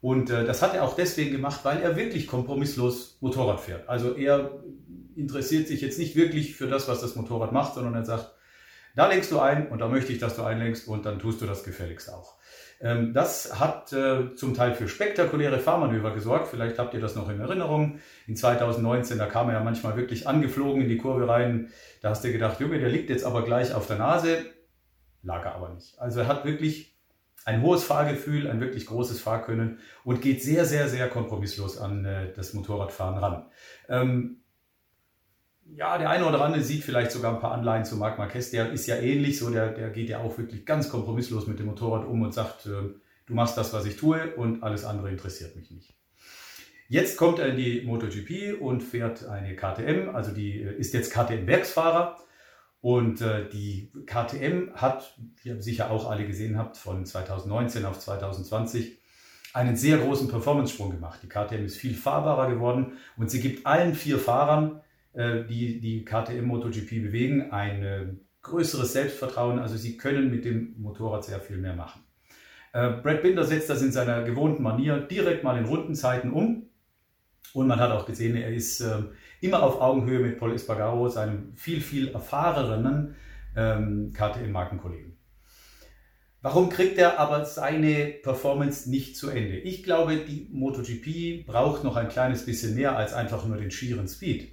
[0.00, 3.86] Und äh, das hat er auch deswegen gemacht, weil er wirklich kompromisslos Motorrad fährt.
[3.88, 4.62] Also er
[5.16, 8.32] interessiert sich jetzt nicht wirklich für das, was das Motorrad macht, sondern er sagt,
[8.94, 11.46] da lenkst du ein und da möchte ich, dass du einlenkst und dann tust du
[11.46, 12.37] das gefälligst auch.
[12.80, 16.48] Ähm, das hat äh, zum Teil für spektakuläre Fahrmanöver gesorgt.
[16.48, 17.98] Vielleicht habt ihr das noch in Erinnerung.
[18.26, 21.70] In 2019, da kam er ja manchmal wirklich angeflogen in die Kurve rein.
[22.02, 24.44] Da hast du gedacht, Junge, der liegt jetzt aber gleich auf der Nase.
[25.22, 25.98] Lag er aber nicht.
[25.98, 26.96] Also er hat wirklich
[27.44, 32.32] ein hohes Fahrgefühl, ein wirklich großes Fahrkönnen und geht sehr, sehr, sehr kompromisslos an äh,
[32.34, 33.46] das Motorradfahren ran.
[35.76, 38.50] Ja, der eine oder andere sieht vielleicht sogar ein paar Anleihen zu Marc Marquez.
[38.50, 41.66] Der ist ja ähnlich so, der, der geht ja auch wirklich ganz kompromisslos mit dem
[41.66, 42.70] Motorrad um und sagt, äh,
[43.26, 45.94] du machst das, was ich tue und alles andere interessiert mich nicht.
[46.88, 51.12] Jetzt kommt er in die MotoGP und fährt eine KTM, also die äh, ist jetzt
[51.12, 52.16] KTM-Werksfahrer.
[52.80, 57.98] Und äh, die KTM hat, wie ihr sicher auch alle gesehen habt, von 2019 auf
[57.98, 58.98] 2020
[59.52, 61.20] einen sehr großen Performance-Sprung gemacht.
[61.22, 64.80] Die KTM ist viel fahrbarer geworden und sie gibt allen vier Fahrern
[65.14, 68.06] die die KTM MotoGP bewegen, ein äh,
[68.42, 69.58] größeres Selbstvertrauen.
[69.58, 72.02] Also sie können mit dem Motorrad sehr viel mehr machen.
[72.72, 76.66] Äh, Brad Binder setzt das in seiner gewohnten Manier direkt mal in Rundenzeiten um.
[77.54, 78.84] Und man hat auch gesehen, er ist
[79.40, 83.16] immer auf Augenhöhe mit Paul Espargaro, seinem viel, viel erfahrenen
[83.56, 85.18] ähm, KTM-Markenkollegen.
[86.40, 89.58] Warum kriegt er aber seine Performance nicht zu Ende?
[89.58, 94.06] Ich glaube, die MotoGP braucht noch ein kleines bisschen mehr als einfach nur den schieren
[94.06, 94.52] Speed.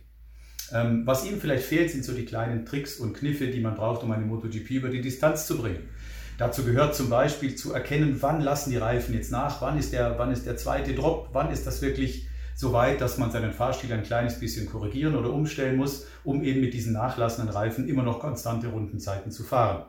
[0.74, 4.04] Ähm, was ihm vielleicht fehlt, sind so die kleinen Tricks und Kniffe, die man braucht,
[4.04, 5.90] um eine MotoGP über die Distanz zu bringen.
[6.38, 10.18] Dazu gehört zum Beispiel zu erkennen, wann lassen die Reifen jetzt nach, wann ist der,
[10.18, 13.92] wann ist der zweite Drop, wann ist das wirklich so weit, dass man seinen Fahrstil
[13.94, 18.20] ein kleines bisschen korrigieren oder umstellen muss, um eben mit diesen nachlassenden Reifen immer noch
[18.20, 19.86] konstante Rundenzeiten zu fahren.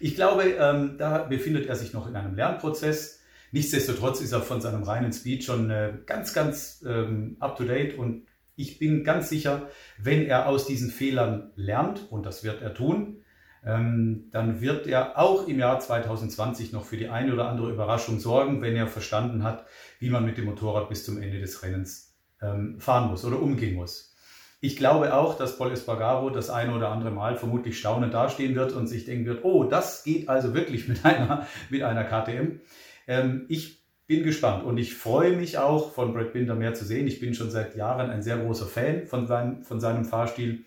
[0.00, 3.20] Ich glaube, ähm, da befindet er sich noch in einem Lernprozess.
[3.52, 8.78] Nichtsdestotrotz ist er von seinem reinen Speed schon äh, ganz, ganz ähm, up-to-date und ich
[8.78, 13.24] bin ganz sicher, wenn er aus diesen Fehlern lernt, und das wird er tun,
[13.64, 18.20] ähm, dann wird er auch im Jahr 2020 noch für die eine oder andere Überraschung
[18.20, 19.66] sorgen, wenn er verstanden hat,
[19.98, 23.74] wie man mit dem Motorrad bis zum Ende des Rennens ähm, fahren muss oder umgehen
[23.74, 24.14] muss.
[24.60, 28.72] Ich glaube auch, dass Paul Espargaro das eine oder andere Mal vermutlich staunend dastehen wird
[28.72, 32.60] und sich denken wird, oh, das geht also wirklich mit einer, mit einer KTM.
[33.06, 37.06] Ähm, ich bin gespannt und ich freue mich auch, von Brad Binder mehr zu sehen.
[37.06, 40.64] Ich bin schon seit Jahren ein sehr großer Fan von, sein, von seinem Fahrstil.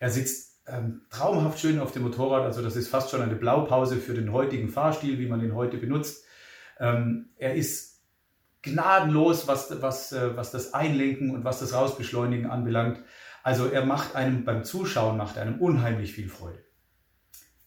[0.00, 3.98] Er sitzt ähm, traumhaft schön auf dem Motorrad, also das ist fast schon eine Blaupause
[3.98, 6.24] für den heutigen Fahrstil, wie man ihn heute benutzt.
[6.80, 8.02] Ähm, er ist
[8.62, 13.00] gnadenlos, was, was, äh, was das Einlenken und was das Rausbeschleunigen anbelangt.
[13.44, 16.64] Also er macht einem beim Zuschauen, macht einem unheimlich viel Freude.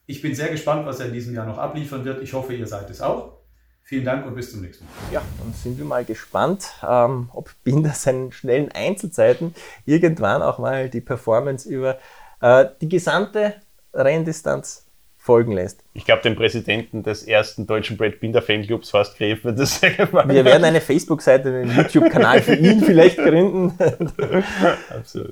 [0.06, 2.22] Ich bin sehr gespannt, was er in diesem Jahr noch abliefern wird.
[2.22, 3.39] Ich hoffe, ihr seid es auch.
[3.84, 4.92] Vielen Dank und bis zum nächsten Mal.
[5.12, 10.90] Ja, dann sind wir mal gespannt, ähm, ob Binder seinen schnellen Einzelzeiten irgendwann auch mal
[10.90, 11.98] die Performance über
[12.42, 13.56] äh, die gesamte
[13.94, 14.86] Renndistanz
[15.30, 15.84] folgen lässt.
[15.94, 19.92] Ich glaube, dem Präsidenten des ersten deutschen Brad Binder Fanclubs, Horst Gref, wird das sehr
[19.92, 20.30] gefallen.
[20.30, 23.78] Wir werden eine Facebook-Seite, einen YouTube-Kanal für ihn vielleicht gründen,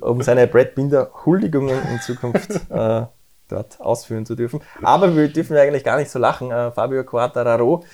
[0.00, 3.06] um seine Brad Binder Huldigungen in Zukunft äh,
[3.48, 4.60] dort ausführen zu dürfen.
[4.82, 6.50] Aber wir dürfen eigentlich gar nicht so lachen.
[6.50, 7.84] Äh, Fabio Quartararo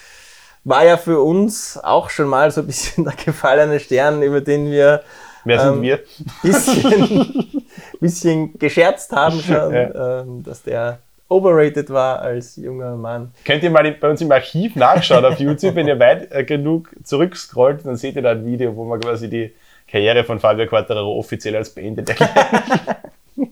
[0.65, 4.71] war ja für uns auch schon mal so ein bisschen der gefallene Stern, über den
[4.71, 5.03] wir
[5.45, 6.01] Wer sind ähm, wir?
[6.43, 7.63] Bisschen,
[8.01, 10.21] bisschen gescherzt haben schon, ja.
[10.21, 13.33] ähm, dass der overrated war als junger Mann.
[13.45, 16.91] Könnt ihr mal bei uns im Archiv nachschauen auf YouTube, wenn ihr weit äh, genug
[17.03, 19.53] zurückscrollt, dann seht ihr da ein Video, wo man quasi die
[19.91, 22.33] Karriere von Fabio Quattararo offiziell als beendet erklärt.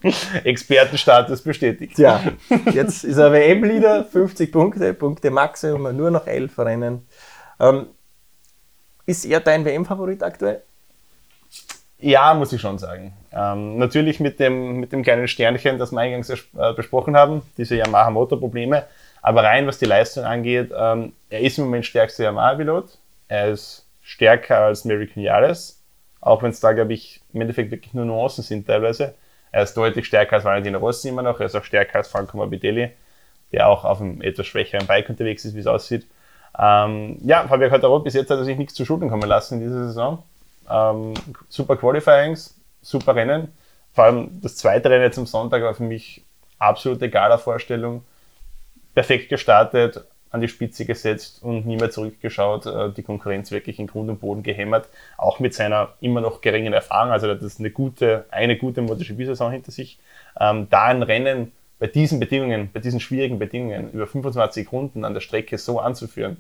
[0.45, 1.99] Expertenstatus bestätigt.
[1.99, 2.21] Ja,
[2.73, 7.07] jetzt ist er WM-Leader, 50 Punkte, Punkte Maximum, nur noch 11 Rennen.
[7.61, 7.87] Ähm,
[9.07, 10.63] ist er dein WM-Favorit aktuell?
[11.99, 13.13] Ja, muss ich schon sagen.
[13.33, 17.77] Ähm, natürlich mit dem, mit dem kleinen Sternchen, das wir eingangs äh, besprochen haben, diese
[17.77, 18.85] Yamaha-Motorprobleme.
[19.23, 22.99] Aber rein, was die Leistung angeht, ähm, er ist im Moment stärkster Yamaha-Pilot.
[23.29, 25.81] Er ist stärker als Mary Vinales,
[26.21, 29.15] auch wenn es da, glaube ich, im Endeffekt wirklich nur Nuancen sind teilweise.
[29.53, 31.39] Er ist deutlich stärker als Valentino Rossi immer noch.
[31.39, 32.91] Er ist auch stärker als Franco Morbidelli,
[33.53, 36.07] der auch auf einem etwas schwächeren Bike unterwegs ist, wie es aussieht.
[36.59, 39.61] Ähm, ja, Fabio Quattaro, bis jetzt hat er sich nichts zu Schulden kommen lassen in
[39.61, 40.23] dieser Saison.
[40.69, 41.15] Ähm,
[41.49, 43.53] super Qualifyings, super Rennen.
[43.93, 46.25] Vor allem das zweite Rennen jetzt am Sonntag war für mich
[46.59, 48.05] absolute Gala-Vorstellung.
[48.95, 53.87] Perfekt gestartet, an die Spitze gesetzt und nie mehr zurückgeschaut, äh, die Konkurrenz wirklich in
[53.87, 57.71] Grund und Boden gehämmert, auch mit seiner immer noch geringen Erfahrung, also das ist eine
[57.71, 59.99] gute, eine gute MotoGP-Saison hinter sich,
[60.41, 65.15] ähm, da ein Rennen bei diesen Bedingungen, bei diesen schwierigen Bedingungen über 25 Runden an
[65.15, 66.39] der Strecke so anzuführen,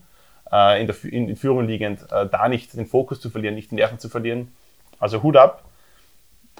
[0.50, 3.70] äh, in, der, in, in Führung liegend, äh, da nicht den Fokus zu verlieren, nicht
[3.70, 4.52] die Nerven zu verlieren,
[4.98, 5.64] also Hut ab,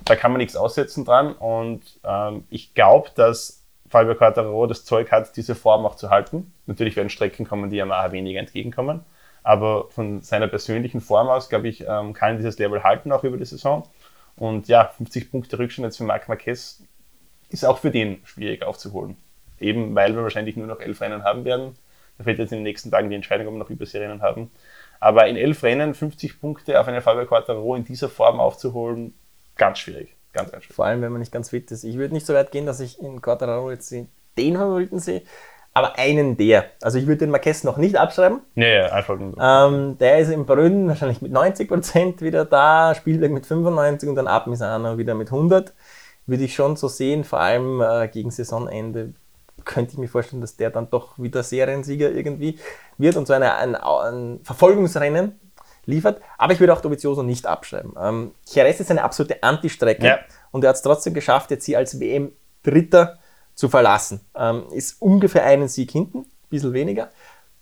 [0.05, 1.33] da kann man nichts aussetzen dran.
[1.33, 3.62] Und ähm, ich glaube, dass
[3.93, 6.51] Fabio Quartararo das Zeug hat, diese Form auch zu halten.
[6.65, 9.05] Natürlich werden Strecken kommen, die Yamaha weniger entgegenkommen.
[9.43, 13.37] Aber von seiner persönlichen Form aus, glaube ich, ähm, kann dieses Level halten auch über
[13.37, 13.87] die Saison.
[14.35, 16.83] Und ja, 50 Punkte Rückstand jetzt für Marc Marquez
[17.51, 19.19] ist auch für den schwierig aufzuholen.
[19.61, 21.77] Eben weil wir wahrscheinlich nur noch elf Rennen haben werden.
[22.17, 24.51] Da fällt jetzt in den nächsten Tagen die Entscheidung, ob wir noch Überseerennen haben.
[25.01, 29.13] Aber in elf Rennen 50 Punkte auf eine Fabio Quartararo in dieser Form aufzuholen,
[29.57, 30.17] ganz schwierig.
[30.33, 30.75] Ganz, schön.
[30.75, 31.85] Vor allem, wenn man nicht ganz fit ist.
[31.85, 35.23] Ich würde nicht so weit gehen, dass ich in Quattararo jetzt den Favoriten sehe,
[35.75, 36.67] aber einen der.
[36.81, 38.41] Also ich würde den Marquez noch nicht abschreiben.
[38.55, 39.35] Nee, ja, einfach nur.
[39.39, 44.27] Ähm, der ist im Brünn wahrscheinlich mit 90% wieder da, Spielberg mit 95% und dann
[44.27, 45.73] ab Misano wieder mit 100.
[46.27, 49.15] Würde ich schon so sehen, vor allem äh, gegen Saisonende
[49.65, 52.59] könnte ich mir vorstellen, dass der dann doch wieder Seriensieger irgendwie
[52.99, 55.39] wird und so eine, ein, ein Verfolgungsrennen
[55.87, 56.21] liefert.
[56.39, 57.95] Aber ich würde auch Dovizioso nicht abschreiben.
[58.01, 60.19] Ähm, Jerez ist eine absolute Anti-Strecke ja.
[60.51, 63.19] und er hat es trotzdem geschafft, jetzt sie als WM-Dritter
[63.55, 64.21] zu verlassen.
[64.35, 67.11] Ähm, ist ungefähr einen Sieg hinten, ein bisschen weniger.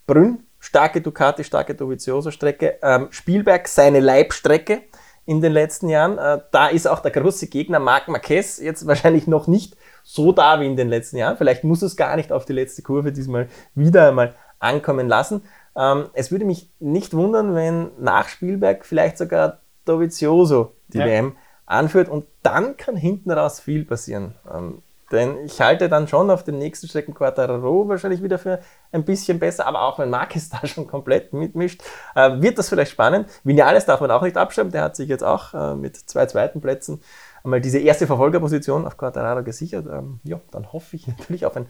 [0.06, 2.78] Brünn, starke Ducati, starke Dovizioso-Strecke.
[2.82, 4.82] Ähm, Spielberg, seine Leibstrecke
[5.26, 6.18] in den letzten Jahren.
[6.18, 10.60] Äh, da ist auch der große Gegner Marc Marquez jetzt wahrscheinlich noch nicht so da
[10.60, 11.36] wie in den letzten Jahren.
[11.36, 15.42] Vielleicht muss es gar nicht auf die letzte Kurve diesmal wieder einmal ankommen lassen.
[15.76, 21.06] Ähm, es würde mich nicht wundern, wenn nach Spielberg vielleicht sogar Dovizioso die ja.
[21.06, 24.34] WM anführt und dann kann hinten raus viel passieren.
[24.52, 28.60] Ähm, denn ich halte dann schon auf den nächsten Strecken Quattararo wahrscheinlich wieder für
[28.92, 31.82] ein bisschen besser, aber auch wenn Marquez da schon komplett mitmischt,
[32.14, 33.28] äh, wird das vielleicht spannend.
[33.42, 36.60] Vinales darf man auch nicht abschreiben, der hat sich jetzt auch äh, mit zwei zweiten
[36.60, 37.00] Plätzen
[37.42, 39.86] einmal diese erste Verfolgerposition auf Quattararo gesichert.
[39.86, 41.66] Ähm, ja, dann hoffe ich natürlich auf ein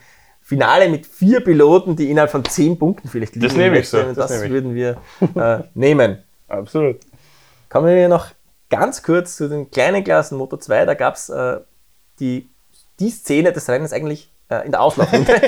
[0.50, 3.46] Finale mit vier Piloten, die innerhalb von zehn Punkten vielleicht liegen.
[3.46, 4.02] Das nehme ich so.
[4.02, 4.96] Das, das würden wir
[5.36, 6.24] äh, nehmen.
[6.48, 6.96] Absolut.
[7.68, 8.26] Kommen wir noch
[8.68, 10.86] ganz kurz zu den kleinen Klassen Moto 2.
[10.86, 11.60] Da gab es äh,
[12.18, 12.50] die,
[12.98, 15.40] die Szene des Rennens eigentlich äh, in der Auslaufrunde.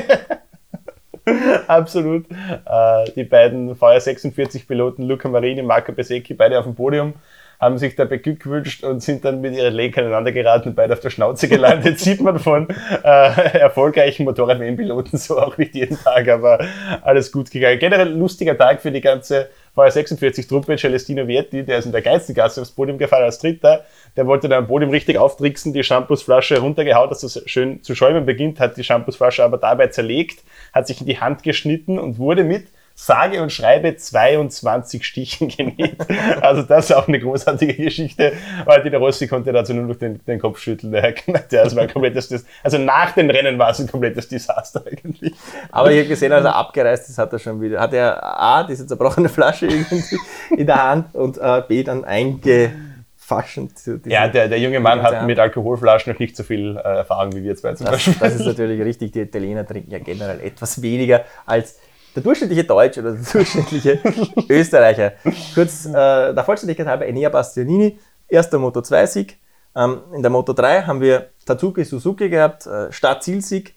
[1.67, 2.31] Absolut.
[2.31, 7.15] Äh, die beiden VR46-Piloten Luca Marini und Marco Besecchi, beide auf dem Podium
[7.63, 10.99] haben sich da beglückwünscht und sind dann mit ihren Lenker aneinander geraten und beide auf
[10.99, 12.01] der Schnauze gelandet.
[12.01, 12.67] Sieht man von
[13.05, 16.59] äh, erfolgreichen Motorrad-WM-Piloten so auch nicht jeden Tag, aber
[17.03, 17.79] alles gut gegangen.
[17.79, 20.77] Generell lustiger Tag für die ganze VR46-Truppe.
[20.77, 23.85] Celestino Vietti, der ist in der geilsten Gasse aufs Podium gefallen als Dritter.
[24.17, 28.27] Der wollte dann am Podium richtig auftricksen, die Shampoosflasche runtergehaut, dass es schön zu schäumen
[28.27, 32.43] beginnt, hat die Shampoosflasche aber dabei zerlegt, hat sich in die Hand geschnitten und wurde
[32.43, 35.97] mit sage und schreibe 22 Stichen genäht.
[36.41, 38.33] Also das ist auch eine großartige Geschichte,
[38.65, 40.93] weil die Rossi konnte dazu nur noch den, den Kopf schütteln.
[40.93, 41.15] Der,
[41.51, 45.33] der war ein komplettes, also nach den Rennen war es ein komplettes Desaster eigentlich.
[45.71, 48.65] Aber ich habe gesehen, als er abgereist ist, hat er schon wieder, hat er A,
[48.65, 50.19] diese zerbrochene Flasche irgendwie
[50.57, 52.73] in der Hand und äh, B, dann einge.
[54.05, 57.43] Ja, der, der junge Mann hat mit Alkoholflaschen noch nicht so viel äh, Erfahrung wie
[57.43, 58.15] wir zwei zum das, Beispiel.
[58.21, 59.13] Das ist natürlich richtig.
[59.13, 61.79] Die Italiener trinken ja generell etwas weniger als
[62.15, 64.01] der durchschnittliche Deutsche oder der durchschnittliche
[64.49, 65.13] Österreicher.
[65.55, 67.99] Kurz äh, der Vollständigkeit halber Enea Bastianini,
[68.29, 69.39] erster Moto2-Sieg.
[69.75, 73.75] Ähm, in der Moto 3 haben wir Tatsuki Suzuki gehabt, äh, Start-Zielsieg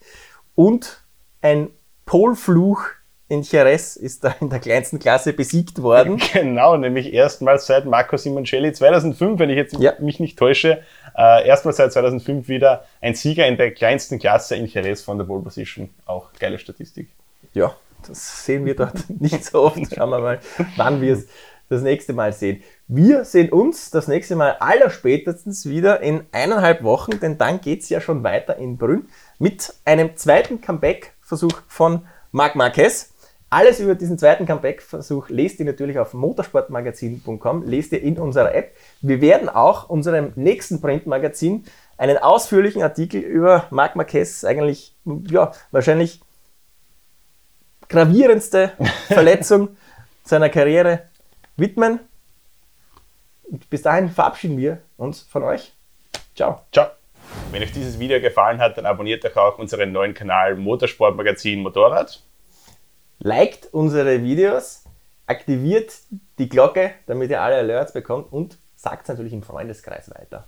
[0.56, 1.04] und
[1.42, 1.70] ein
[2.06, 2.82] Polfluch
[3.28, 6.22] in Jerez ist da in der kleinsten Klasse besiegt worden.
[6.34, 9.94] Genau, nämlich erstmals seit Marco Simoncelli 2005, wenn ich jetzt ja.
[10.00, 10.84] mich nicht täusche,
[11.18, 15.26] äh, erstmals seit 2005 wieder ein Sieger in der kleinsten Klasse in Jerez von der
[15.26, 15.90] Pole Position.
[16.06, 17.10] Auch geile Statistik.
[17.54, 17.76] Ja,
[18.08, 19.96] das sehen wir dort nicht so oft.
[19.96, 20.40] Schauen wir mal,
[20.78, 21.28] wann wir es
[21.70, 22.62] das nächste Mal sehen.
[22.88, 27.90] Wir sehen uns das nächste Mal allerspätestens wieder in eineinhalb Wochen, denn dann geht es
[27.90, 29.08] ja schon weiter in Brünn
[29.40, 33.14] mit einem zweiten Comeback-Versuch von Marc Marquez.
[33.50, 38.76] Alles über diesen zweiten Comeback-Versuch lest ihr natürlich auf motorsportmagazin.com, lest ihr in unserer App.
[39.02, 41.64] Wir werden auch unserem nächsten Printmagazin
[41.98, 44.96] einen ausführlichen Artikel über Marc Marquez, eigentlich
[45.30, 46.22] ja, wahrscheinlich
[47.90, 48.74] gravierendste
[49.08, 49.78] Verletzung
[50.24, 51.04] seiner Karriere
[51.58, 52.00] widmen.
[53.44, 55.74] Und bis dahin verabschieden wir uns von euch.
[56.36, 56.62] Ciao.
[56.72, 56.88] Ciao.
[57.52, 62.22] Wenn euch dieses Video gefallen hat, dann abonniert doch auch unseren neuen Kanal Motorsportmagazin Motorrad
[63.20, 64.84] liked unsere Videos,
[65.26, 65.94] aktiviert
[66.38, 70.48] die Glocke, damit ihr alle Alerts bekommt und sagt es natürlich im Freundeskreis weiter.